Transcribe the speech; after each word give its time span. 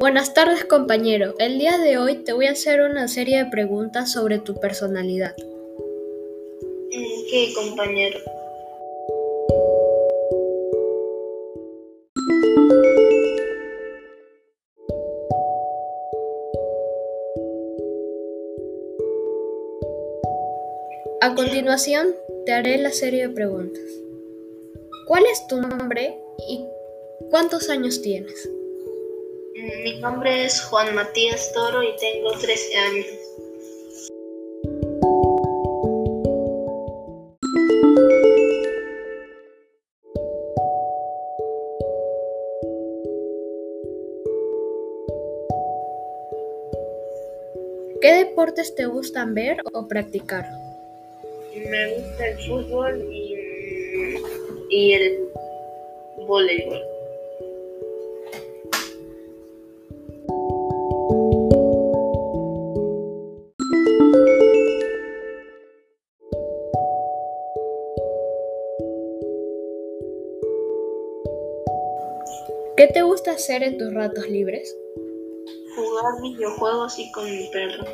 Buenas 0.00 0.32
tardes 0.32 0.64
compañero, 0.64 1.34
el 1.38 1.58
día 1.58 1.76
de 1.76 1.98
hoy 1.98 2.24
te 2.24 2.32
voy 2.32 2.46
a 2.46 2.52
hacer 2.52 2.80
una 2.80 3.06
serie 3.06 3.36
de 3.36 3.50
preguntas 3.50 4.10
sobre 4.10 4.38
tu 4.38 4.54
personalidad. 4.54 5.36
¿Qué 7.30 7.52
compañero? 7.54 8.18
A 21.20 21.34
continuación 21.34 22.14
te 22.46 22.54
haré 22.54 22.78
la 22.78 22.90
serie 22.90 23.28
de 23.28 23.34
preguntas. 23.34 23.84
¿Cuál 25.06 25.24
es 25.30 25.46
tu 25.46 25.60
nombre 25.60 26.18
y 26.48 26.64
cuántos 27.30 27.68
años 27.68 28.00
tienes? 28.00 28.48
Mi 29.60 30.00
nombre 30.00 30.46
es 30.46 30.58
Juan 30.62 30.94
Matías 30.94 31.52
Toro 31.52 31.82
y 31.82 31.94
tengo 31.96 32.32
13 32.32 32.76
años. 32.78 33.06
¿Qué 48.00 48.14
deportes 48.14 48.74
te 48.74 48.86
gustan 48.86 49.34
ver 49.34 49.58
o 49.74 49.86
practicar? 49.86 50.48
Me 51.54 51.96
gusta 51.96 52.28
el 52.28 52.38
fútbol 52.38 53.12
y, 53.12 53.36
y 54.70 54.92
el 54.94 55.28
voleibol. 56.26 56.89
¿Qué 72.80 72.86
te 72.86 73.02
gusta 73.02 73.32
hacer 73.32 73.62
en 73.62 73.76
tus 73.76 73.92
ratos 73.92 74.26
libres? 74.26 74.74
Jugar 75.76 76.22
videojuegos 76.22 76.98
y 76.98 77.12
con 77.12 77.26
mi 77.26 77.46
perro. 77.52 77.84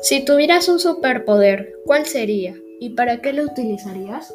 Si 0.00 0.24
tuvieras 0.24 0.70
un 0.70 0.78
superpoder, 0.78 1.74
¿cuál 1.84 2.06
sería? 2.06 2.54
¿Y 2.80 2.94
para 2.94 3.20
qué 3.20 3.34
lo 3.34 3.42
utilizarías? 3.42 4.34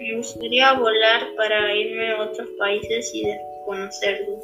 Me 0.00 0.16
gustaría 0.16 0.72
volar 0.72 1.28
para 1.36 1.72
irme 1.76 2.10
a 2.10 2.22
otros 2.22 2.48
países 2.58 3.14
y 3.14 3.22
conocerlos. 3.64 4.42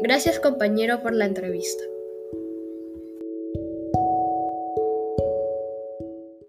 Gracias 0.00 0.38
compañero 0.38 1.02
por 1.02 1.14
la 1.14 1.24
entrevista. 1.24 1.82